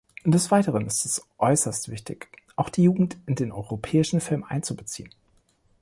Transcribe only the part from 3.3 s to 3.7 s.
den